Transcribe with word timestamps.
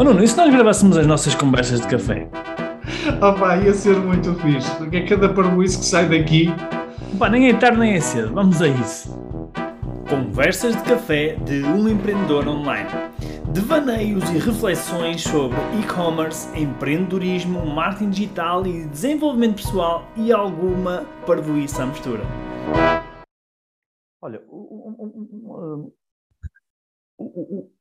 Oh 0.00 0.02
Nuno, 0.02 0.24
e 0.24 0.26
se 0.26 0.34
nós 0.34 0.50
gravássemos 0.50 0.96
as 0.96 1.06
nossas 1.06 1.34
conversas 1.34 1.82
de 1.82 1.86
café? 1.86 2.26
Oh 3.20 3.38
pá, 3.38 3.58
ia 3.58 3.74
ser 3.74 3.98
muito 3.98 4.34
fixe, 4.36 4.74
porque 4.76 4.96
é 4.96 5.06
cada 5.06 5.28
parboice 5.28 5.78
que 5.78 5.84
sai 5.84 6.08
daqui. 6.08 6.46
Pá, 7.18 7.28
nem 7.28 7.50
é 7.50 7.52
tarde 7.52 7.78
nem 7.78 7.92
é 7.92 8.00
cedo, 8.00 8.32
vamos 8.32 8.62
a 8.62 8.68
isso. 8.68 9.14
Conversas 10.08 10.74
de 10.74 10.82
café 10.84 11.36
de 11.44 11.62
um 11.64 11.86
empreendedor 11.86 12.48
online. 12.48 12.88
Devaneios 13.52 14.26
e 14.30 14.38
reflexões 14.38 15.20
sobre 15.20 15.58
e-commerce, 15.78 16.48
empreendedorismo, 16.58 17.66
marketing 17.66 18.08
digital 18.08 18.66
e 18.66 18.86
desenvolvimento 18.86 19.56
pessoal 19.56 20.08
e 20.16 20.32
alguma 20.32 21.04
parvoíça 21.26 21.82
à 21.82 21.86
mistura. 21.86 22.22
Olha, 24.22 24.40
um, 24.50 24.96
um, 24.98 25.10
um, 25.44 25.92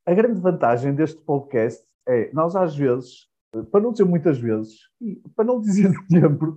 a 0.05 0.13
grande 0.13 0.39
vantagem 0.39 0.93
deste 0.93 1.21
podcast 1.21 1.83
é, 2.07 2.31
nós 2.33 2.55
às 2.55 2.75
vezes, 2.75 3.27
para 3.71 3.81
não 3.81 3.91
dizer 3.91 4.05
muitas 4.05 4.39
vezes, 4.39 4.79
e 4.99 5.21
para 5.35 5.45
não 5.45 5.61
dizer 5.61 5.91
sempre, 6.09 6.49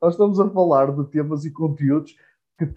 nós 0.00 0.14
estamos 0.14 0.38
a 0.38 0.48
falar 0.48 0.94
de 0.94 1.10
temas 1.10 1.44
e 1.44 1.52
conteúdos 1.52 2.14
que 2.58 2.72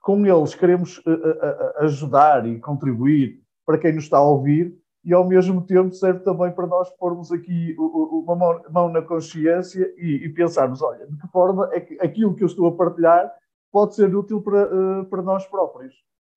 com 0.00 0.24
eles 0.26 0.54
queremos 0.54 0.98
uh, 0.98 1.10
uh, 1.10 1.84
ajudar 1.84 2.46
e 2.46 2.58
contribuir 2.58 3.42
para 3.66 3.78
quem 3.78 3.92
nos 3.92 4.04
está 4.04 4.18
a 4.18 4.22
ouvir 4.22 4.76
e 5.04 5.12
ao 5.12 5.26
mesmo 5.26 5.64
tempo 5.64 5.92
serve 5.92 6.20
também 6.20 6.52
para 6.52 6.66
nós 6.66 6.90
pormos 6.96 7.32
aqui 7.32 7.74
uma 7.78 8.62
mão, 8.70 8.88
na 8.90 9.00
consciência 9.00 9.92
e, 9.96 10.28
pensarmos, 10.28 10.82
olha, 10.82 11.06
de 11.06 11.16
que 11.16 11.28
forma 11.28 11.70
é 11.72 11.80
que 11.80 11.98
aquilo 12.00 12.34
que 12.34 12.42
eu 12.42 12.46
estou 12.46 12.66
a 12.66 12.76
partilhar 12.76 13.32
pode 13.72 13.94
ser 13.94 14.14
útil 14.14 14.42
para, 14.42 15.04
para 15.06 15.22
nós 15.22 15.46
próprios. 15.46 15.94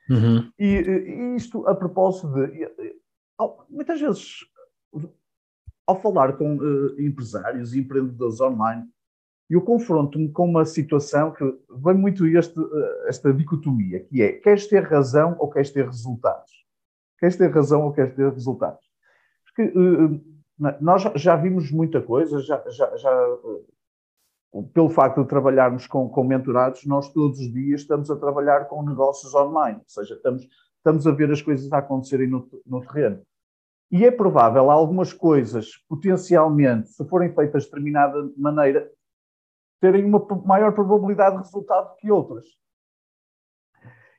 Uhum. 0.09 0.51
E, 0.59 0.65
e, 0.65 1.35
isto 1.35 1.65
a 1.67 1.75
propósito 1.75 2.27
de. 2.33 2.69
Muitas 3.69 3.99
vezes, 3.99 4.39
ao 5.87 6.01
falar 6.01 6.37
com 6.37 6.57
uh, 6.57 7.01
empresários 7.01 7.73
e 7.73 7.79
empreendedores 7.79 8.39
online, 8.39 8.85
eu 9.49 9.61
confronto-me 9.61 10.31
com 10.31 10.49
uma 10.49 10.65
situação 10.65 11.31
que 11.31 11.43
vem 11.69 11.95
muito 11.95 12.25
este, 12.25 12.59
uh, 12.59 13.07
esta 13.07 13.33
dicotomia, 13.33 13.99
que 14.01 14.21
é 14.21 14.33
queres 14.33 14.67
ter 14.67 14.83
razão 14.83 15.35
ou 15.39 15.49
queres 15.49 15.71
ter 15.71 15.85
resultados? 15.85 16.51
Queres 17.19 17.35
ter 17.35 17.51
razão 17.51 17.83
ou 17.83 17.93
queres 17.93 18.15
ter 18.15 18.31
resultados? 18.31 18.83
Porque 19.45 19.77
uh, 19.77 20.21
nós 20.79 21.03
já 21.15 21.35
vimos 21.35 21.71
muita 21.71 22.01
coisa, 22.01 22.39
já, 22.41 22.63
já, 22.69 22.95
já 22.95 23.27
pelo 24.73 24.89
facto 24.89 25.23
de 25.23 25.27
trabalharmos 25.27 25.87
com, 25.87 26.07
com 26.07 26.23
mentorados, 26.23 26.85
nós 26.85 27.11
todos 27.11 27.39
os 27.39 27.51
dias 27.51 27.81
estamos 27.81 28.11
a 28.11 28.15
trabalhar 28.15 28.65
com 28.65 28.83
negócios 28.83 29.33
online, 29.33 29.79
ou 29.79 29.87
seja, 29.87 30.13
estamos, 30.13 30.47
estamos 30.77 31.07
a 31.07 31.11
ver 31.11 31.31
as 31.31 31.41
coisas 31.41 31.71
a 31.73 31.79
acontecerem 31.79 32.27
no, 32.27 32.47
no 32.65 32.81
terreno. 32.81 33.21
E 33.91 34.05
é 34.05 34.11
provável 34.11 34.69
algumas 34.69 35.11
coisas, 35.11 35.71
potencialmente, 35.87 36.89
se 36.89 37.05
forem 37.05 37.33
feitas 37.33 37.63
de 37.63 37.69
determinada 37.69 38.29
maneira, 38.37 38.89
terem 39.79 40.05
uma 40.05 40.25
maior 40.45 40.71
probabilidade 40.73 41.37
de 41.37 41.43
resultado 41.43 41.95
que 41.97 42.11
outras. 42.11 42.45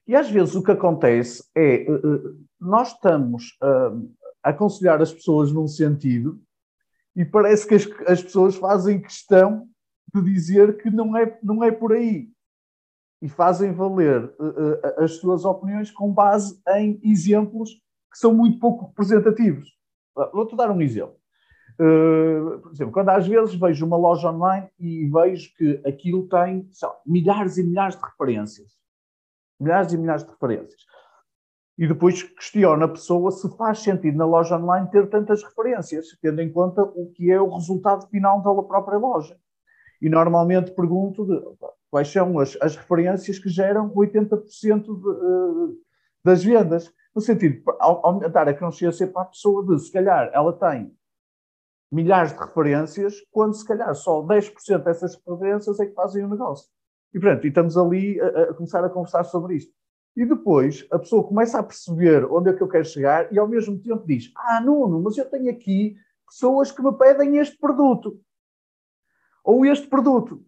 E 0.06 0.14
às 0.14 0.30
vezes 0.30 0.54
o 0.54 0.62
que 0.62 0.72
acontece 0.72 1.48
é, 1.54 1.76
eh, 1.76 1.86
eh, 1.88 2.34
nós 2.60 2.92
estamos 2.92 3.56
a 3.60 4.50
aconselhar 4.50 5.00
as 5.00 5.12
pessoas 5.12 5.50
num 5.50 5.66
sentido 5.66 6.40
e 7.16 7.24
parece 7.24 7.66
que 7.66 7.74
as, 7.74 7.88
as 8.06 8.22
pessoas 8.22 8.56
fazem 8.56 9.00
questão 9.00 9.66
de 10.22 10.32
dizer 10.32 10.76
que 10.76 10.90
não 10.90 11.16
é, 11.16 11.38
não 11.42 11.62
é 11.62 11.70
por 11.70 11.92
aí. 11.92 12.28
E 13.20 13.28
fazem 13.28 13.72
valer 13.72 14.24
uh, 14.24 15.02
as 15.02 15.16
suas 15.16 15.44
opiniões 15.44 15.90
com 15.90 16.12
base 16.12 16.60
em 16.68 17.00
exemplos 17.02 17.70
que 18.12 18.18
são 18.18 18.34
muito 18.34 18.58
pouco 18.58 18.86
representativos. 18.86 19.68
Vou-te 20.32 20.54
dar 20.54 20.70
um 20.70 20.80
exemplo. 20.80 21.16
Uh, 21.74 22.60
por 22.60 22.70
exemplo, 22.70 22.92
quando 22.92 23.08
às 23.08 23.26
vezes 23.26 23.54
vejo 23.54 23.84
uma 23.84 23.96
loja 23.96 24.30
online 24.30 24.68
e 24.78 25.08
vejo 25.08 25.52
que 25.56 25.82
aquilo 25.84 26.28
tem 26.28 26.68
lá, 26.80 26.96
milhares 27.04 27.58
e 27.58 27.64
milhares 27.64 27.96
de 27.96 28.02
referências. 28.04 28.72
Milhares 29.58 29.92
e 29.92 29.98
milhares 29.98 30.22
de 30.22 30.30
referências. 30.30 30.80
E 31.76 31.88
depois 31.88 32.22
questiono 32.22 32.84
a 32.84 32.88
pessoa 32.88 33.32
se 33.32 33.48
faz 33.56 33.80
sentido 33.80 34.16
na 34.16 34.24
loja 34.24 34.56
online 34.56 34.88
ter 34.90 35.08
tantas 35.08 35.42
referências, 35.42 36.06
tendo 36.22 36.40
em 36.40 36.52
conta 36.52 36.82
o 36.82 37.10
que 37.10 37.32
é 37.32 37.40
o 37.40 37.52
resultado 37.52 38.06
final 38.06 38.40
da 38.40 38.62
própria 38.62 38.98
loja 38.98 39.36
e 40.04 40.10
normalmente 40.10 40.70
pergunto 40.72 41.24
de, 41.24 41.42
quais 41.90 42.12
são 42.12 42.38
as, 42.38 42.58
as, 42.60 42.76
referências 42.76 43.38
que 43.38 43.48
geram 43.48 43.88
80% 43.88 44.82
de, 44.82 44.90
uh, 44.90 45.78
das 46.22 46.44
vendas. 46.44 46.92
No 47.14 47.22
sentido 47.22 47.54
de 47.54 47.62
aumentar 47.80 48.46
a 48.46 48.52
consciência 48.52 49.06
para 49.06 49.22
a 49.22 49.26
pessoa 49.26 49.64
de, 49.64 49.78
se 49.78 49.90
calhar, 49.90 50.30
ela 50.34 50.52
tem 50.52 50.94
milhares 51.90 52.34
de 52.34 52.38
referências, 52.38 53.14
quando 53.30 53.54
se 53.54 53.66
calhar 53.66 53.94
só 53.94 54.22
10% 54.22 54.82
dessas 54.82 55.18
referências 55.26 55.80
é 55.80 55.86
que 55.86 55.94
fazem 55.94 56.22
o 56.22 56.28
negócio. 56.28 56.68
E 57.14 57.18
pronto, 57.18 57.46
e 57.46 57.48
estamos 57.48 57.78
ali 57.78 58.20
a, 58.20 58.26
a, 58.26 58.54
começar 58.54 58.84
a 58.84 58.90
conversar 58.90 59.24
sobre 59.24 59.56
isto. 59.56 59.72
E 60.14 60.26
depois 60.26 60.86
a 60.90 60.98
pessoa 60.98 61.26
começa 61.26 61.58
a 61.58 61.62
perceber 61.62 62.26
onde 62.26 62.50
é 62.50 62.52
que 62.52 62.62
eu 62.62 62.68
quero 62.68 62.84
chegar 62.84 63.32
e 63.32 63.38
ao 63.38 63.48
mesmo 63.48 63.78
tempo 63.78 64.04
diz: 64.06 64.30
Ah, 64.36 64.60
Nuno, 64.60 65.00
mas 65.02 65.16
eu 65.16 65.24
tenho 65.30 65.50
aqui 65.50 65.96
pessoas 66.26 66.70
que 66.70 66.82
me 66.82 66.92
pedem 66.92 67.38
este 67.38 67.56
produto 67.56 68.20
ou 69.44 69.66
este 69.66 69.86
produto. 69.86 70.42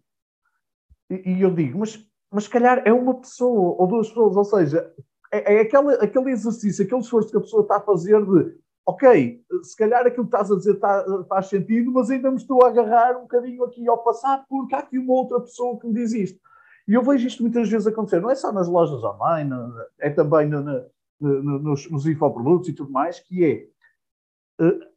E, 1.09 1.33
e 1.33 1.41
eu 1.41 1.53
digo, 1.53 1.79
mas, 1.79 2.03
mas 2.31 2.45
se 2.45 2.49
calhar 2.49 2.81
é 2.85 2.91
uma 2.91 3.13
pessoa 3.13 3.75
ou 3.77 3.87
duas 3.87 4.09
pessoas, 4.09 4.35
ou 4.35 4.43
seja, 4.43 4.91
é, 5.31 5.55
é 5.55 5.61
aquele, 5.61 5.93
aquele 5.95 6.31
exercício, 6.31 6.83
aquele 6.83 7.01
esforço 7.01 7.29
que 7.29 7.37
a 7.37 7.41
pessoa 7.41 7.61
está 7.61 7.77
a 7.77 7.81
fazer 7.81 8.25
de 8.25 8.57
ok, 8.85 9.41
se 9.63 9.75
calhar 9.75 10.07
aquilo 10.07 10.23
que 10.23 10.35
estás 10.35 10.49
a 10.49 10.55
dizer 10.55 10.75
está, 10.75 11.05
faz 11.27 11.47
sentido, 11.47 11.91
mas 11.91 12.09
ainda 12.09 12.31
me 12.31 12.37
estou 12.37 12.63
a 12.63 12.69
agarrar 12.69 13.17
um 13.17 13.23
bocadinho 13.23 13.63
aqui 13.65 13.87
ao 13.87 14.01
passado 14.01 14.45
porque 14.47 14.73
há 14.73 14.79
aqui 14.79 14.97
uma 14.97 15.13
outra 15.13 15.41
pessoa 15.41 15.77
que 15.77 15.87
me 15.87 15.93
diz 15.93 16.13
isto. 16.13 16.39
E 16.87 16.93
eu 16.93 17.03
vejo 17.03 17.27
isto 17.27 17.43
muitas 17.43 17.67
vezes 17.69 17.85
acontecer, 17.85 18.21
não 18.21 18.31
é 18.31 18.35
só 18.35 18.49
nas 18.51 18.69
lojas 18.69 19.03
online, 19.03 19.51
é 19.99 20.09
também 20.09 20.47
no, 20.47 20.61
no, 20.61 20.89
no, 21.19 21.59
nos, 21.59 21.89
nos 21.91 22.07
infoprodutos 22.07 22.69
e 22.69 22.73
tudo 22.73 22.89
mais, 22.89 23.19
que 23.19 23.43
é, 23.43 23.67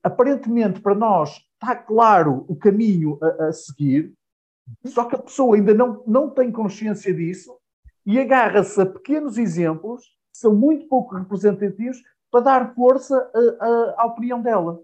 aparentemente 0.03 0.81
para 0.81 0.95
nós 0.95 1.45
está 1.55 1.77
claro 1.77 2.45
o 2.49 2.57
caminho 2.57 3.19
a, 3.23 3.47
a 3.47 3.53
seguir, 3.53 4.13
só 4.87 5.05
que 5.05 5.17
a 5.17 5.19
pessoa 5.19 5.57
ainda 5.57 5.75
não, 5.75 6.03
não 6.07 6.31
tem 6.31 6.51
consciência 6.51 7.13
disso 7.13 7.59
e 8.07 8.19
agarra-se 8.19 8.81
a 8.81 8.87
pequenos 8.87 9.37
exemplos 9.37 10.05
que 10.33 10.39
são 10.39 10.55
muito 10.55 10.89
pouco 10.89 11.15
representativos 11.15 12.03
para 12.31 12.41
dar 12.41 12.75
força 12.75 13.31
à 13.97 14.07
opinião 14.07 14.41
dela. 14.41 14.81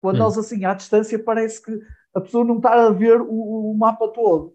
Quando 0.00 0.16
hum. 0.16 0.20
nós, 0.20 0.36
assim, 0.36 0.64
à 0.64 0.74
distância, 0.74 1.22
parece 1.22 1.62
que 1.62 1.78
a 2.14 2.20
pessoa 2.20 2.44
não 2.44 2.56
está 2.56 2.86
a 2.86 2.90
ver 2.90 3.20
o, 3.20 3.70
o 3.70 3.76
mapa 3.76 4.08
todo. 4.08 4.54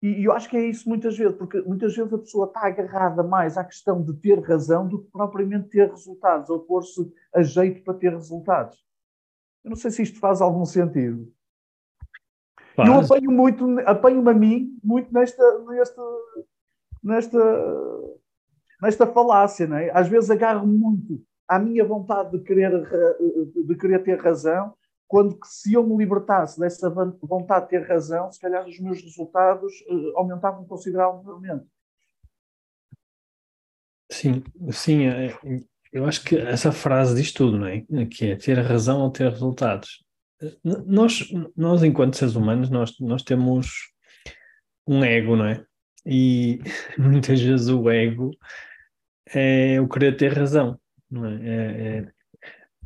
E, 0.00 0.20
e, 0.20 0.24
eu 0.24 0.32
acho 0.32 0.48
que 0.48 0.56
é 0.56 0.64
isso 0.64 0.88
muitas 0.88 1.16
vezes, 1.16 1.36
porque 1.36 1.60
muitas 1.62 1.94
vezes 1.96 2.12
a 2.12 2.18
pessoa 2.18 2.46
está 2.46 2.66
agarrada 2.66 3.22
mais 3.22 3.58
à 3.58 3.64
questão 3.64 4.02
de 4.02 4.14
ter 4.14 4.40
razão 4.40 4.86
do 4.86 5.02
que 5.02 5.10
propriamente 5.10 5.68
ter 5.68 5.90
resultados, 5.90 6.48
ou 6.50 6.60
pôr-se 6.60 7.12
a 7.34 7.42
jeito 7.42 7.82
para 7.82 7.94
ter 7.94 8.12
resultados. 8.12 8.78
Eu 9.64 9.70
não 9.70 9.76
sei 9.76 9.90
se 9.90 10.02
isto 10.02 10.20
faz 10.20 10.40
algum 10.40 10.64
sentido. 10.64 11.32
Faz. 12.76 12.88
Eu 12.88 13.00
apanho 13.00 13.30
muito, 13.32 13.80
apanho-me 13.80 14.30
a 14.30 14.34
mim 14.34 14.78
muito 14.84 15.12
nesta, 15.12 15.58
nesta, 15.64 16.02
nesta, 17.02 17.38
nesta 18.80 19.06
falácia, 19.06 19.66
não 19.66 19.76
é? 19.76 19.90
Às 19.90 20.06
vezes 20.06 20.30
agarro 20.30 20.66
muito 20.66 21.20
à 21.48 21.58
minha 21.58 21.84
vontade 21.84 22.38
de 22.38 22.44
querer, 22.44 22.70
de 23.66 23.74
querer 23.76 24.02
ter 24.04 24.20
razão, 24.20 24.74
quando 25.08 25.40
que 25.40 25.48
se 25.48 25.72
eu 25.72 25.82
me 25.82 25.96
libertasse 25.96 26.60
dessa 26.60 26.90
vontade 27.22 27.64
de 27.64 27.70
ter 27.70 27.88
razão, 27.88 28.30
se 28.30 28.38
calhar 28.38 28.66
os 28.68 28.78
meus 28.78 29.02
resultados 29.02 29.72
uh, 29.88 30.18
aumentavam 30.18 30.64
consideravelmente. 30.66 31.66
Sim, 34.10 34.42
sim, 34.70 35.06
é, 35.06 35.34
eu 35.92 36.04
acho 36.04 36.22
que 36.22 36.36
essa 36.36 36.70
frase 36.70 37.14
diz 37.14 37.32
tudo, 37.32 37.58
não 37.58 37.66
é? 37.66 37.84
Que 38.10 38.32
é 38.32 38.36
ter 38.36 38.58
razão 38.58 39.00
ou 39.00 39.10
ter 39.10 39.30
resultados. 39.30 40.04
Nós, 40.62 41.26
nós 41.56 41.82
enquanto 41.82 42.16
seres 42.16 42.36
humanos, 42.36 42.70
nós, 42.70 42.98
nós 43.00 43.22
temos 43.22 43.90
um 44.86 45.02
ego, 45.02 45.36
não 45.36 45.46
é? 45.46 45.64
E 46.06 46.60
muitas 46.98 47.40
vezes 47.40 47.68
o 47.68 47.88
ego 47.90 48.30
é 49.26 49.80
o 49.80 49.88
querer 49.88 50.16
ter 50.16 50.32
razão, 50.32 50.78
não 51.10 51.26
é? 51.26 51.34
é, 51.42 51.98
é 51.98 52.12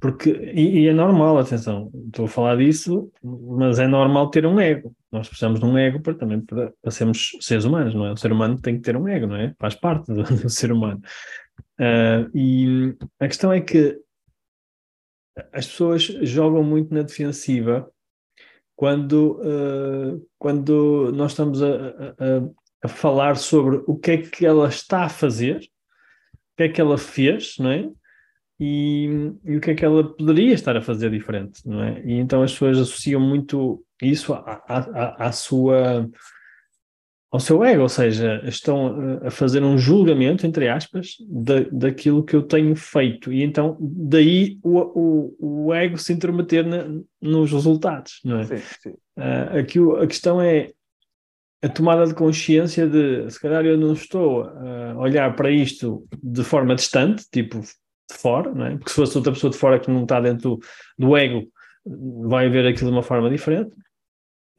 porque, 0.02 0.30
e, 0.30 0.80
e, 0.80 0.88
é 0.88 0.92
normal, 0.92 1.38
atenção, 1.38 1.88
estou 2.08 2.24
a 2.24 2.28
falar 2.28 2.56
disso, 2.56 3.08
mas 3.22 3.78
é 3.78 3.86
normal 3.86 4.30
ter 4.30 4.44
um 4.44 4.58
ego. 4.58 4.92
Nós 5.12 5.28
precisamos 5.28 5.60
de 5.60 5.64
um 5.64 5.78
ego 5.78 6.02
para 6.02 6.12
também 6.12 6.40
para, 6.40 6.72
para 6.82 6.90
sermos 6.90 7.36
seres 7.40 7.64
humanos, 7.64 7.94
não 7.94 8.06
é? 8.06 8.12
O 8.12 8.16
ser 8.16 8.32
humano 8.32 8.60
tem 8.60 8.74
que 8.74 8.82
ter 8.82 8.96
um 8.96 9.06
ego, 9.06 9.28
não 9.28 9.36
é? 9.36 9.54
Faz 9.60 9.76
parte 9.76 10.12
do, 10.12 10.24
do 10.24 10.50
ser 10.50 10.72
humano. 10.72 11.00
Uh, 11.78 12.36
e 12.36 12.96
a 13.20 13.28
questão 13.28 13.52
é 13.52 13.60
que 13.60 13.96
as 15.52 15.68
pessoas 15.68 16.02
jogam 16.02 16.64
muito 16.64 16.92
na 16.92 17.02
defensiva 17.02 17.88
quando, 18.74 19.40
uh, 19.40 20.28
quando 20.36 21.12
nós 21.14 21.30
estamos 21.30 21.62
a, 21.62 21.68
a, 21.68 22.86
a, 22.86 22.88
falar 22.88 23.36
sobre 23.36 23.84
o 23.86 23.96
que 23.96 24.10
é 24.10 24.18
que 24.18 24.44
ela 24.44 24.66
está 24.66 25.04
a 25.04 25.08
fazer, 25.08 25.58
o 25.58 26.56
que 26.56 26.64
é 26.64 26.68
que 26.68 26.80
ela 26.80 26.98
fez, 26.98 27.54
não 27.60 27.70
é? 27.70 27.88
E, 28.64 29.32
e, 29.44 29.56
o 29.56 29.60
que 29.60 29.72
é 29.72 29.74
que 29.74 29.84
ela 29.84 30.04
poderia 30.04 30.54
estar 30.54 30.76
a 30.76 30.80
fazer 30.80 31.10
diferente, 31.10 31.66
não 31.66 31.82
é? 31.82 32.00
E 32.04 32.12
então 32.12 32.42
as 32.42 32.52
pessoas 32.52 32.78
associam 32.78 33.20
muito 33.20 33.84
isso 34.00 34.32
à, 34.32 34.62
à, 34.68 35.26
à 35.26 35.32
sua 35.32 36.08
ao 37.28 37.40
seu 37.40 37.64
ego, 37.64 37.82
ou 37.82 37.88
seja, 37.88 38.42
estão 38.44 39.18
a 39.24 39.30
fazer 39.30 39.64
um 39.64 39.78
julgamento, 39.78 40.46
entre 40.46 40.68
aspas, 40.68 41.16
da, 41.26 41.60
daquilo 41.72 42.22
que 42.22 42.36
eu 42.36 42.42
tenho 42.42 42.76
feito. 42.76 43.32
E 43.32 43.42
então, 43.42 43.78
daí 43.80 44.58
o, 44.62 44.78
o, 44.78 45.66
o 45.66 45.74
ego 45.74 45.96
se 45.96 46.12
intrometer 46.12 46.64
na, 46.64 46.84
nos 47.22 47.50
resultados, 47.50 48.20
não 48.22 48.38
é? 48.38 48.44
Sim, 48.44 48.62
sim. 48.82 48.90
Uh, 49.18 49.58
aqui 49.58 49.78
a 49.98 50.06
questão 50.06 50.42
é 50.42 50.72
a 51.62 51.68
tomada 51.70 52.06
de 52.06 52.14
consciência 52.14 52.86
de, 52.86 53.30
se 53.30 53.40
calhar 53.40 53.64
eu 53.64 53.78
não 53.78 53.94
estou 53.94 54.42
a 54.42 54.98
olhar 54.98 55.34
para 55.34 55.50
isto 55.50 56.06
de 56.22 56.44
forma 56.44 56.74
distante, 56.74 57.24
tipo 57.32 57.62
de 58.12 58.18
fora, 58.18 58.52
não 58.52 58.66
é? 58.66 58.76
Porque 58.76 58.90
se 58.90 58.96
fosse 58.96 59.16
outra 59.16 59.32
pessoa 59.32 59.50
de 59.50 59.56
fora 59.56 59.78
que 59.80 59.90
não 59.90 60.02
está 60.02 60.20
dentro 60.20 60.56
do, 60.56 60.60
do 60.98 61.16
ego, 61.16 61.48
vai 61.84 62.48
ver 62.48 62.66
aquilo 62.66 62.90
de 62.90 62.96
uma 62.96 63.02
forma 63.02 63.28
diferente. 63.30 63.74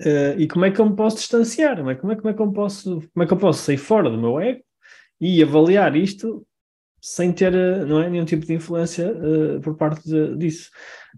Uh, 0.02 0.36
e 0.38 0.48
como 0.48 0.66
é 0.66 0.72
que 0.72 0.80
eu 0.80 0.86
me 0.86 0.96
posso 0.96 1.18
distanciar? 1.18 1.78
Como 1.78 1.92
é, 1.92 1.96
como, 1.96 2.12
é, 2.12 2.16
como, 2.16 2.30
é 2.30 2.34
que 2.34 2.42
eu 2.42 2.52
posso, 2.52 3.02
como 3.14 3.24
é 3.24 3.28
que 3.28 3.34
eu 3.34 3.38
posso 3.38 3.64
sair 3.64 3.78
fora 3.78 4.10
do 4.10 4.18
meu 4.18 4.40
ego 4.40 4.62
e 5.22 5.42
avaliar 5.42 5.96
isto 5.96 6.46
sem 7.00 7.34
ter 7.34 7.54
eh, 7.54 7.84
não 7.84 8.02
é, 8.02 8.10
nenhum 8.10 8.24
tipo 8.24 8.46
de 8.46 8.54
influência 8.54 9.12
uh, 9.12 9.62
por 9.62 9.76
parte 9.76 10.04
de, 10.10 10.36
disso? 10.38 10.72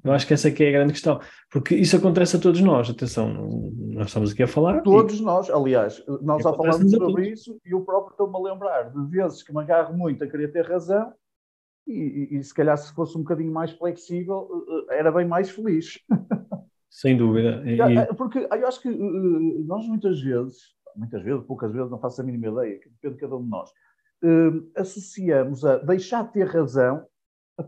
Eu 0.03 0.11
acho 0.11 0.27
que 0.27 0.33
essa 0.33 0.49
aqui 0.49 0.63
é 0.63 0.69
a 0.69 0.71
grande 0.73 0.93
questão, 0.93 1.19
porque 1.49 1.75
isso 1.75 1.95
acontece 1.95 2.35
a 2.35 2.39
todos 2.39 2.59
nós. 2.59 2.89
Atenção, 2.89 3.71
nós 3.93 4.07
estamos 4.07 4.31
aqui 4.31 4.43
a 4.43 4.47
falar. 4.47 4.81
Todos 4.81 5.19
e... 5.19 5.23
nós, 5.23 5.49
aliás, 5.49 6.03
nós 6.21 6.43
já 6.43 6.51
falamos 6.53 6.91
sobre 6.91 7.29
isso 7.29 7.57
e 7.65 7.71
eu 7.71 7.81
próprio 7.81 8.11
estou-me 8.11 8.35
a 8.35 8.51
lembrar 8.51 8.89
de 8.89 9.09
vezes 9.09 9.41
que 9.41 9.53
me 9.53 9.61
agarro 9.61 9.95
muito 9.95 10.23
a 10.23 10.27
querer 10.27 10.51
ter 10.51 10.65
razão 10.65 11.13
e, 11.87 12.37
e, 12.37 12.43
se 12.43 12.53
calhar 12.53 12.77
se 12.77 12.93
fosse 12.93 13.17
um 13.17 13.21
bocadinho 13.21 13.51
mais 13.51 13.71
flexível 13.71 14.49
era 14.89 15.11
bem 15.11 15.25
mais 15.25 15.49
feliz. 15.49 15.99
Sem 16.89 17.17
dúvida. 17.17 17.61
E... 17.65 17.79
É, 17.79 18.13
porque 18.13 18.39
eu 18.39 18.67
acho 18.67 18.81
que 18.81 18.89
uh, 18.89 19.65
nós 19.65 19.85
muitas 19.87 20.21
vezes, 20.21 20.57
muitas 20.95 21.21
vezes, 21.21 21.45
poucas 21.45 21.71
vezes, 21.71 21.91
não 21.91 21.99
faço 21.99 22.21
a 22.21 22.23
mínima 22.23 22.47
ideia, 22.47 22.79
depende 22.79 23.15
de 23.15 23.19
cada 23.19 23.35
um 23.35 23.43
de 23.43 23.49
nós, 23.49 23.71
associamos 24.75 25.65
a 25.65 25.77
deixar 25.77 26.25
de 26.25 26.33
ter 26.33 26.47
razão, 26.47 27.05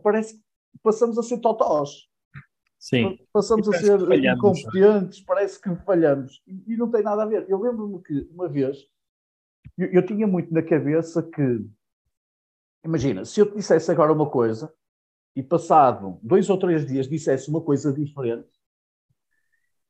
parece 0.01 0.35
que 0.35 0.43
passamos 0.81 1.17
a 1.17 1.23
ser 1.23 1.39
totós. 1.39 2.07
Sim. 2.79 3.19
Passamos 3.33 3.67
a 3.67 3.73
ser 3.73 3.99
incompetentes, 4.13 5.21
parece 5.21 5.61
que 5.61 5.75
falhamos. 5.77 6.41
E, 6.47 6.73
e, 6.73 6.77
não 6.77 6.89
tem 6.89 7.01
nada 7.01 7.23
a 7.23 7.25
ver. 7.25 7.45
Eu 7.49 7.59
lembro-me 7.59 8.01
que, 8.03 8.29
uma 8.31 8.47
vez, 8.47 8.77
eu, 9.77 9.87
eu 9.87 10.05
tinha 10.05 10.27
muito 10.27 10.53
na 10.53 10.61
cabeça 10.61 11.23
que, 11.23 11.65
imagina, 12.83 13.25
se 13.25 13.39
eu 13.39 13.49
te 13.49 13.55
dissesse 13.55 13.91
agora 13.91 14.13
uma 14.13 14.29
coisa, 14.29 14.73
e 15.35 15.43
passado 15.43 16.19
dois 16.23 16.49
ou 16.49 16.57
três 16.57 16.85
dias 16.85 17.07
dissesse 17.07 17.49
uma 17.49 17.61
coisa 17.61 17.93
diferente, 17.93 18.49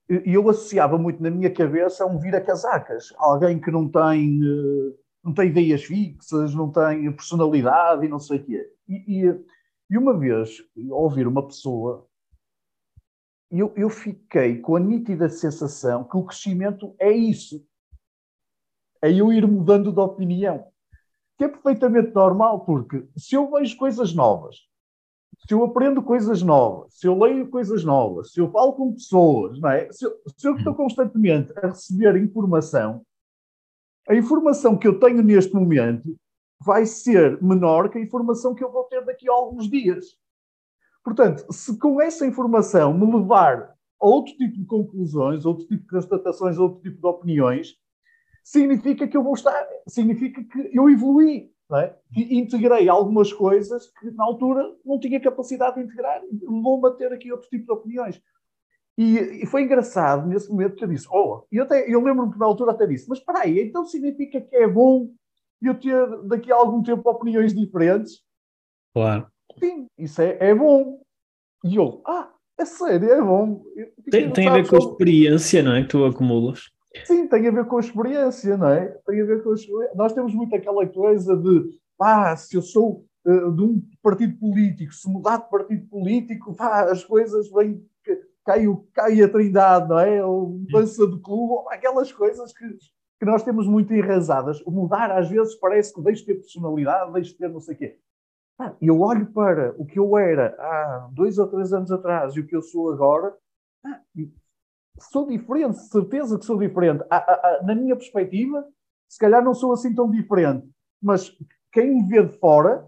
e 0.10 0.34
eu 0.34 0.50
associava 0.50 0.98
muito 0.98 1.22
na 1.22 1.30
minha 1.30 1.54
cabeça 1.54 2.04
a 2.04 2.08
um 2.08 2.18
vira-casacas, 2.18 3.14
alguém 3.18 3.60
que 3.60 3.70
não 3.70 3.90
tem, 3.90 4.40
eh, 4.42 4.94
não 5.22 5.34
tem 5.34 5.50
ideias 5.50 5.84
fixas, 5.84 6.54
não 6.56 6.72
tem 6.72 7.12
personalidade 7.12 8.06
e 8.06 8.10
não 8.10 8.20
sei 8.20 8.40
o 8.40 8.46
quê. 8.46 8.74
E, 8.88 9.26
e, 9.26 9.46
e 9.90 9.98
uma 9.98 10.18
vez, 10.18 10.64
ao 10.90 11.04
ouvir 11.04 11.28
uma 11.28 11.46
pessoa, 11.46 12.08
eu, 13.52 13.74
eu 13.76 13.90
fiquei 13.90 14.60
com 14.60 14.78
a 14.78 14.80
nítida 14.80 15.28
sensação 15.30 16.06
que 16.06 16.16
o 16.16 16.24
crescimento 16.24 16.96
é 17.00 17.12
isso. 17.12 17.66
É 19.02 19.12
eu 19.12 19.32
ir 19.32 19.46
mudando 19.46 19.92
de 19.92 20.00
opinião. 20.00 20.72
Que 21.38 21.46
é 21.46 21.48
perfeitamente 21.48 22.14
normal, 22.14 22.66
porque 22.66 23.08
se 23.16 23.36
eu 23.36 23.50
vejo 23.52 23.78
coisas 23.78 24.14
novas, 24.14 24.58
se 25.48 25.54
eu 25.54 25.64
aprendo 25.64 26.02
coisas 26.02 26.42
novas, 26.42 26.94
se 26.96 27.08
eu 27.08 27.18
leio 27.18 27.50
coisas 27.50 27.84
novas, 27.84 28.32
se 28.32 28.40
eu 28.40 28.50
falo 28.50 28.74
com 28.74 28.94
pessoas, 28.94 29.60
não 29.60 29.70
é? 29.70 29.92
se, 29.92 30.06
eu, 30.06 30.12
se 30.36 30.48
eu 30.48 30.56
estou 30.56 30.74
uhum. 30.74 30.78
constantemente 30.78 31.54
a 31.58 31.68
receber 31.68 32.18
informação, 32.18 33.06
a 34.10 34.16
informação 34.16 34.78
que 34.78 34.88
eu 34.88 35.00
tenho 35.00 35.22
neste 35.22 35.54
momento 35.54 36.18
vai 36.60 36.86
ser 36.86 37.42
menor 37.42 37.90
que 37.90 37.98
a 37.98 38.02
informação 38.02 38.56
que 38.56 38.64
eu 38.64 38.72
vou 38.72 38.86
ter 38.86 39.06
daqui 39.06 39.30
a 39.30 39.34
alguns 39.34 39.70
dias. 39.70 40.18
Portanto, 41.04 41.46
se 41.54 41.78
com 41.78 42.02
essa 42.02 42.26
informação 42.26 42.94
me 42.94 43.06
levar 43.06 43.76
a 44.02 44.06
outro 44.06 44.36
tipo 44.36 44.58
de 44.58 44.66
conclusões, 44.66 45.46
outro 45.46 45.68
tipo 45.68 45.84
de 45.84 45.90
constatações, 45.90 46.58
outro 46.58 46.82
tipo 46.82 47.00
de 47.00 47.08
opiniões, 47.08 47.76
significa 48.48 49.06
que 49.06 49.18
eu 49.18 49.24
vou 49.24 49.34
estar, 49.34 49.68
significa 49.88 50.42
que 50.42 50.70
eu 50.72 50.90
evolui 50.90 51.52
é? 51.74 51.94
integrei 52.16 52.88
algumas 52.88 53.34
coisas 53.34 53.92
que 54.00 54.10
na 54.12 54.24
altura 54.24 54.74
não 54.86 54.98
tinha 54.98 55.20
capacidade 55.20 55.76
de 55.76 55.84
integrar, 55.84 56.22
levou-me 56.32 56.88
a 56.88 56.92
ter 56.92 57.12
aqui 57.12 57.30
outro 57.30 57.50
tipo 57.50 57.66
de 57.66 57.72
opiniões. 57.74 58.22
E, 58.98 59.44
e, 59.44 59.46
foi 59.46 59.64
engraçado 59.64 60.26
nesse 60.26 60.50
momento 60.50 60.78
que 60.78 60.84
eu 60.86 60.88
disse, 60.88 61.06
oh, 61.12 61.44
eu, 61.52 61.64
até, 61.64 61.94
eu 61.94 62.02
lembro-me 62.02 62.32
que 62.32 62.40
na 62.40 62.46
altura 62.46 62.72
até 62.72 62.88
disse, 62.88 63.08
mas 63.10 63.20
espera 63.20 63.40
aí, 63.40 63.60
então 63.60 63.86
significa 63.86 64.40
que 64.40 64.56
é 64.56 64.66
bom 64.66 65.12
eu 65.62 65.78
ter 65.78 66.24
daqui 66.24 66.50
a 66.50 66.56
algum 66.56 66.82
tempo 66.82 67.10
opiniões 67.10 67.54
diferentes? 67.54 68.24
Claro. 68.96 69.28
Sim, 69.60 69.88
isso 69.98 70.22
é, 70.22 70.38
é 70.40 70.56
bom. 70.56 71.02
E 71.66 71.76
eu, 71.76 72.02
ah, 72.08 72.32
é 72.58 72.64
sério, 72.64 73.12
é 73.12 73.22
bom. 73.22 73.62
Tem, 74.10 74.32
tem 74.32 74.48
a 74.48 74.54
ver 74.54 74.70
com 74.70 74.78
a 74.78 74.80
experiência, 74.80 75.62
não 75.62 75.76
é, 75.76 75.82
que 75.82 75.90
tu 75.90 76.06
acumulas. 76.06 76.72
Sim, 77.06 77.28
tem 77.28 77.48
a 77.48 77.52
ver 77.52 77.66
com 77.66 77.78
a 77.78 77.80
experiência, 77.80 78.58
não 78.58 78.70
é? 78.70 78.88
Tem 79.06 79.22
a 79.22 79.26
ver 79.26 79.44
com 79.44 79.52
a 79.52 79.54
experiência. 79.54 79.96
Nós 79.96 80.14
temos 80.14 80.34
muito 80.34 80.56
aquela 80.56 80.86
coisa 80.88 81.36
de, 81.36 81.80
ah, 82.00 82.36
se 82.36 82.56
eu 82.56 82.62
sou 82.62 83.06
uh, 83.26 83.52
de 83.52 83.62
um 83.62 83.82
partido 84.02 84.38
político, 84.38 84.94
se 84.94 85.10
mudar 85.10 85.38
de 85.38 85.50
partido 85.50 85.88
político, 85.88 86.56
pá, 86.56 86.92
as 86.92 87.04
coisas 87.04 87.50
vêm, 87.52 87.86
cai, 88.46 88.66
cai 88.94 89.22
a 89.22 89.30
trindade, 89.30 89.90
não 89.90 90.00
é? 90.00 90.24
Ou 90.24 90.50
mudança 90.50 91.08
de 91.08 91.20
clube, 91.20 91.66
aquelas 91.70 92.12
coisas 92.12 92.54
que, 92.54 92.66
que 93.20 93.26
nós 93.26 93.44
temos 93.44 93.68
muito 93.68 93.94
enrasadas. 93.94 94.62
O 94.66 94.72
mudar, 94.72 95.12
às 95.12 95.30
vezes, 95.30 95.56
parece 95.56 95.94
que 95.94 96.02
deixo 96.02 96.22
de 96.22 96.28
ter 96.28 96.36
personalidade, 96.36 97.14
deixo 97.14 97.32
de 97.32 97.38
ter 97.38 97.50
não 97.50 97.60
sei 97.60 97.76
o 97.76 97.78
quê. 97.78 98.00
eu 98.82 99.00
olho 99.02 99.26
para 99.34 99.76
o 99.78 99.86
que 99.86 100.00
eu 100.00 100.18
era 100.18 100.56
há 100.60 101.10
dois 101.12 101.38
ou 101.38 101.48
três 101.48 101.74
anos 101.74 101.92
atrás 101.92 102.36
e 102.36 102.40
o 102.40 102.48
que 102.48 102.56
eu 102.56 102.62
sou 102.62 102.92
agora, 102.92 103.36
sou 105.00 105.28
diferente, 105.28 105.78
certeza 105.78 106.38
que 106.38 106.46
sou 106.46 106.58
diferente. 106.58 107.04
na 107.64 107.76
minha 107.76 107.96
perspectiva, 107.96 108.66
se 109.08 109.20
calhar 109.20 109.44
não 109.44 109.54
sou 109.54 109.74
assim 109.74 109.94
tão 109.94 110.10
diferente, 110.10 110.68
mas 111.02 111.32
quem 111.72 111.96
me 111.96 112.08
vê 112.08 112.24
de 112.24 112.38
fora, 112.38 112.88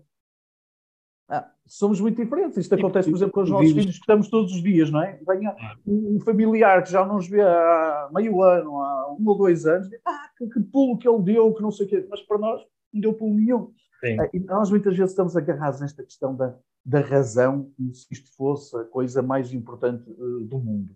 ah, 1.30 1.50
somos 1.66 2.02
muito 2.02 2.22
diferentes. 2.22 2.58
Isto 2.58 2.76
acontece, 2.76 3.10
por 3.10 3.18
exemplo, 3.18 3.34
com 3.34 3.42
os 3.42 3.50
nossos 3.50 3.72
filhos 3.72 3.96
que 3.96 4.02
estamos 4.02 4.30
todos 4.30 4.52
os 4.52 4.64
dias, 4.64 4.90
não 4.90 5.02
é? 5.02 5.20
Venha 5.28 5.56
um 5.86 6.20
familiar 6.22 6.84
que 6.84 6.92
já 6.92 7.06
não 7.06 7.16
nos 7.16 7.28
vê 7.28 7.42
há 7.42 8.10
meio 8.14 8.42
ano, 8.42 8.82
há 8.82 9.14
um 9.14 9.28
ou 9.28 9.38
dois 9.38 9.66
anos, 9.66 9.90
diz, 9.90 10.02
ah, 10.06 10.30
que, 10.38 10.48
que 10.48 10.60
pulo 10.60 10.98
que 10.98 11.08
ele 11.08 11.22
deu, 11.22 11.54
que 11.54 11.62
não 11.62 11.72
sei 11.72 11.86
o 11.86 11.90
quê, 11.90 12.08
mas 12.10 12.22
para 12.22 12.38
nós 12.38 12.62
não 12.92 13.02
deu 13.02 13.14
pulo 13.14 13.36
nenhum. 13.36 13.72
Ah, 14.20 14.30
e 14.34 14.40
nós 14.40 14.70
muitas 14.70 14.96
vezes 14.96 15.12
estamos 15.12 15.38
agarrados 15.38 15.82
nesta 15.82 16.04
questão 16.04 16.36
da, 16.36 16.56
da 16.84 17.02
razão, 17.02 17.70
como 17.78 17.94
se 17.94 18.08
isto 18.12 18.36
fosse 18.36 18.76
a 18.78 18.86
coisa 18.86 19.22
mais 19.22 19.54
importante 19.54 20.10
uh, 20.10 20.40
do 20.46 20.58
mundo 20.58 20.96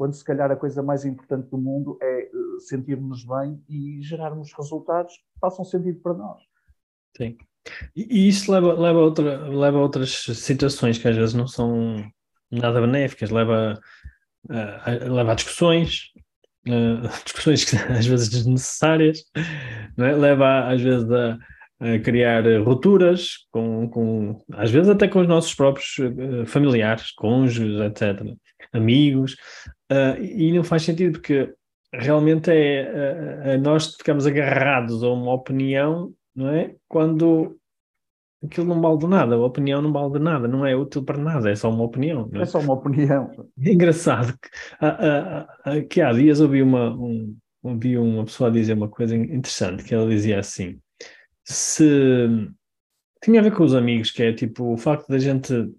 quando 0.00 0.14
se 0.14 0.24
calhar 0.24 0.50
a 0.50 0.56
coisa 0.56 0.82
mais 0.82 1.04
importante 1.04 1.50
do 1.50 1.58
mundo 1.58 1.98
é 2.00 2.22
eh, 2.22 2.30
sentirmos 2.60 3.22
bem 3.22 3.62
e 3.68 4.00
gerarmos 4.00 4.50
resultados 4.54 5.12
que 5.12 5.38
façam 5.38 5.62
sentido 5.62 6.00
para 6.00 6.14
nós. 6.14 6.40
Sim. 7.14 7.36
E, 7.94 8.26
isso 8.26 8.50
leva, 8.50 8.72
leva, 8.72 8.98
outra, 8.98 9.46
leva 9.46 9.76
a 9.76 9.82
outras 9.82 10.22
situações 10.36 10.96
que 10.96 11.06
às 11.06 11.14
vezes 11.14 11.34
não 11.34 11.46
são 11.46 12.02
nada 12.50 12.80
benéficas, 12.80 13.28
leva 13.28 13.78
a, 14.48 14.90
leva 14.90 15.32
a 15.32 15.34
discussões, 15.34 16.04
a 16.66 17.06
discussões 17.22 17.64
que, 17.66 17.76
às 17.76 18.06
vezes 18.06 18.30
desnecessárias, 18.30 19.22
é? 19.36 20.12
leva 20.14 20.66
às 20.66 20.80
vezes 20.80 21.12
a, 21.12 21.38
a 21.80 21.98
criar 21.98 22.44
rupturas, 22.62 23.46
com, 23.50 23.88
com, 23.88 24.38
às 24.52 24.70
vezes 24.70 24.90
até 24.90 25.08
com 25.08 25.20
os 25.20 25.26
nossos 25.26 25.54
próprios 25.54 25.96
eh, 25.98 26.44
familiares, 26.44 27.10
cônjuges, 27.12 27.80
etc., 27.80 28.36
amigos, 28.72 29.34
Uh, 29.90 30.22
e 30.22 30.52
não 30.52 30.62
faz 30.62 30.84
sentido 30.84 31.14
porque 31.14 31.52
realmente 31.92 32.48
é 32.48 33.56
uh, 33.56 33.60
nós 33.60 33.96
ficamos 33.96 34.24
agarrados 34.24 35.02
a 35.02 35.08
uma 35.08 35.34
opinião, 35.34 36.14
não 36.32 36.48
é? 36.48 36.76
Quando 36.86 37.58
aquilo 38.44 38.68
não 38.68 38.80
vale 38.80 38.98
de 38.98 39.08
nada, 39.08 39.34
a 39.34 39.44
opinião 39.44 39.82
não 39.82 39.92
vale 39.92 40.12
de 40.12 40.20
nada, 40.20 40.46
não 40.46 40.64
é 40.64 40.76
útil 40.76 41.02
para 41.02 41.18
nada, 41.18 41.50
é 41.50 41.56
só 41.56 41.68
uma 41.68 41.82
opinião. 41.82 42.30
É? 42.32 42.42
é? 42.42 42.44
só 42.44 42.60
uma 42.60 42.74
opinião. 42.74 43.32
É 43.60 43.72
engraçado 43.72 44.32
que, 44.38 45.82
que 45.86 46.00
há 46.00 46.12
dias 46.12 46.40
ouvi 46.40 46.62
uma, 46.62 46.94
um, 46.94 47.36
ouvi 47.60 47.98
uma 47.98 48.24
pessoa 48.24 48.48
dizer 48.48 48.74
uma 48.74 48.88
coisa 48.88 49.16
interessante, 49.16 49.82
que 49.82 49.92
ela 49.92 50.08
dizia 50.08 50.38
assim, 50.38 50.78
se 51.44 51.84
tinha 53.22 53.40
a 53.40 53.42
ver 53.42 53.52
com 53.52 53.64
os 53.64 53.74
amigos, 53.74 54.10
que 54.10 54.22
é 54.22 54.32
tipo 54.32 54.72
o 54.72 54.76
facto 54.76 55.08
da 55.08 55.18
gente 55.18 55.70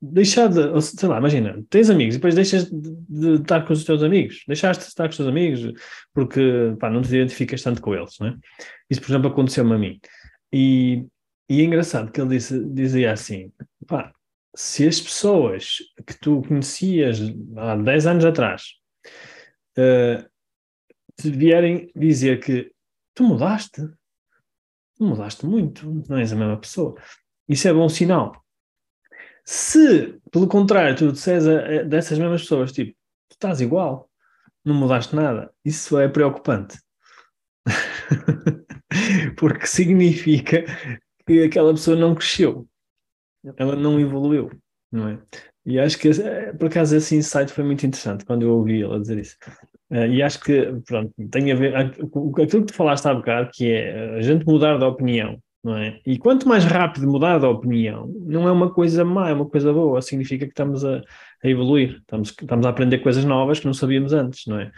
deixar 0.00 0.48
de, 0.48 0.80
sei 0.82 1.08
lá, 1.08 1.18
imagina, 1.18 1.64
tens 1.70 1.88
amigos 1.88 2.14
e 2.14 2.18
depois 2.18 2.34
deixas 2.34 2.70
de, 2.70 2.94
de, 3.08 3.34
estar 3.40 3.64
com 3.64 3.72
os 3.72 3.84
teus 3.84 4.02
amigos, 4.02 4.42
deixaste 4.46 4.82
de 4.82 4.88
estar 4.88 5.04
com 5.04 5.10
os 5.10 5.16
teus 5.16 5.28
amigos 5.28 5.72
porque 6.12 6.74
pá, 6.78 6.90
não 6.90 7.00
te 7.00 7.08
identificas 7.08 7.62
tanto 7.62 7.80
com 7.80 7.94
eles, 7.94 8.16
não 8.20 8.28
é? 8.28 8.36
Isso, 8.90 9.00
por 9.00 9.10
exemplo, 9.10 9.30
aconteceu-me 9.30 9.74
a 9.74 9.78
mim. 9.78 10.00
E, 10.52 11.06
e 11.48 11.60
é 11.60 11.64
engraçado 11.64 12.10
que 12.10 12.20
ele 12.20 12.36
disse, 12.36 12.62
dizia 12.66 13.12
assim: 13.12 13.50
pá, 13.86 14.12
se 14.54 14.86
as 14.86 15.00
pessoas 15.00 15.78
que 16.06 16.18
tu 16.20 16.42
conhecias 16.42 17.20
há 17.56 17.76
10 17.76 18.06
anos 18.06 18.24
atrás 18.24 18.62
uh, 19.78 20.28
te 21.16 21.30
vierem 21.30 21.90
dizer 21.96 22.40
que 22.40 22.70
tu 23.14 23.24
mudaste, 23.24 23.82
mudaste 25.00 25.46
muito, 25.46 25.86
não 26.08 26.18
és 26.18 26.32
a 26.32 26.36
mesma 26.36 26.58
pessoa, 26.58 26.94
isso 27.48 27.68
é 27.68 27.72
bom 27.72 27.88
sinal. 27.88 28.42
Se, 29.44 30.20
pelo 30.30 30.46
contrário, 30.46 30.96
tu 30.96 31.12
disseres 31.12 31.46
a, 31.46 31.82
dessas 31.82 32.18
mesmas 32.18 32.42
pessoas, 32.42 32.72
tipo, 32.72 32.92
tu 33.28 33.34
estás 33.34 33.60
igual, 33.60 34.08
não 34.64 34.74
mudaste 34.74 35.14
nada, 35.14 35.52
isso 35.64 35.98
é 35.98 36.08
preocupante. 36.08 36.78
Porque 39.36 39.66
significa 39.66 40.64
que 41.26 41.44
aquela 41.44 41.72
pessoa 41.72 41.96
não 41.96 42.14
cresceu, 42.14 42.68
ela 43.56 43.74
não 43.74 43.98
evoluiu, 43.98 44.50
não 44.90 45.08
é? 45.08 45.18
E 45.64 45.78
acho 45.78 45.98
que, 45.98 46.08
eh, 46.08 46.52
por 46.52 46.66
acaso, 46.66 46.96
esse 46.96 47.14
insight 47.14 47.52
foi 47.52 47.64
muito 47.64 47.86
interessante 47.86 48.24
quando 48.24 48.42
eu 48.42 48.56
ouvi 48.56 48.82
ela 48.82 49.00
dizer 49.00 49.18
isso. 49.18 49.36
Uh, 49.92 50.06
e 50.06 50.22
acho 50.22 50.40
que, 50.40 50.72
pronto, 50.86 51.12
tem 51.30 51.52
a 51.52 51.54
ver, 51.54 51.76
aquilo 51.76 52.32
que 52.32 52.72
tu 52.72 52.74
falaste 52.74 53.04
há 53.04 53.14
bocado, 53.14 53.50
que 53.52 53.70
é 53.70 54.16
a 54.16 54.22
gente 54.22 54.46
mudar 54.46 54.78
de 54.78 54.84
opinião, 54.84 55.38
não 55.62 55.76
é? 55.76 56.00
E 56.06 56.18
quanto 56.18 56.48
mais 56.48 56.64
rápido 56.64 57.06
mudar 57.06 57.38
de 57.38 57.44
opinião, 57.44 58.08
não 58.24 58.48
é 58.48 58.52
uma 58.52 58.72
coisa 58.72 59.04
má, 59.04 59.28
é 59.28 59.34
uma 59.34 59.44
coisa 59.44 59.70
boa, 59.70 60.00
significa 60.00 60.46
que 60.46 60.52
estamos 60.52 60.82
a, 60.82 61.02
a 61.44 61.48
evoluir, 61.48 61.98
estamos, 61.98 62.30
estamos 62.30 62.64
a 62.64 62.70
aprender 62.70 63.00
coisas 63.00 63.22
novas 63.26 63.60
que 63.60 63.66
não 63.66 63.74
sabíamos 63.74 64.14
antes, 64.14 64.46
não 64.46 64.58
é? 64.58 64.70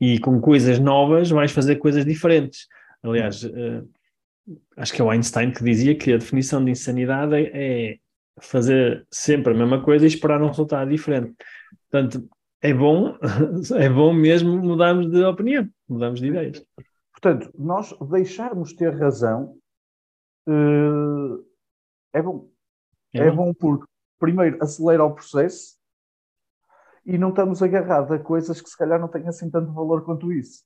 E 0.00 0.18
com 0.20 0.40
coisas 0.40 0.78
novas 0.78 1.28
vais 1.30 1.52
fazer 1.52 1.76
coisas 1.76 2.06
diferentes. 2.06 2.66
Aliás, 3.02 3.44
uh, 3.44 3.86
acho 4.74 4.94
que 4.94 5.02
é 5.02 5.04
o 5.04 5.10
Einstein 5.10 5.50
que 5.50 5.62
dizia 5.62 5.94
que 5.94 6.14
a 6.14 6.16
definição 6.16 6.64
de 6.64 6.70
insanidade 6.70 7.34
é, 7.34 7.50
é 7.92 7.96
fazer 8.40 9.06
sempre 9.10 9.52
a 9.52 9.56
mesma 9.56 9.82
coisa 9.82 10.06
e 10.06 10.08
esperar 10.08 10.42
um 10.42 10.48
resultado 10.48 10.90
diferente. 10.90 11.34
Portanto, 11.90 12.26
é 12.60 12.72
bom, 12.74 13.16
é 13.76 13.88
bom 13.88 14.12
mesmo 14.12 14.56
mudarmos 14.58 15.10
de 15.10 15.24
opinião, 15.24 15.68
mudarmos 15.88 16.20
de 16.20 16.28
ideias. 16.28 16.64
Portanto, 17.12 17.50
nós 17.58 17.94
deixarmos 18.10 18.72
ter 18.74 18.94
razão 18.94 19.56
uh, 20.48 21.44
é 22.12 22.20
bom. 22.20 22.50
É, 23.14 23.20
é 23.20 23.30
bom. 23.30 23.46
bom 23.46 23.54
porque, 23.54 23.86
primeiro, 24.18 24.62
acelera 24.62 25.04
o 25.04 25.14
processo 25.14 25.76
e 27.04 27.16
não 27.16 27.30
estamos 27.30 27.62
agarrados 27.62 28.10
a 28.10 28.18
coisas 28.18 28.60
que 28.60 28.68
se 28.68 28.76
calhar 28.76 29.00
não 29.00 29.08
têm 29.08 29.26
assim 29.28 29.50
tanto 29.50 29.72
valor 29.72 30.04
quanto 30.04 30.32
isso. 30.32 30.65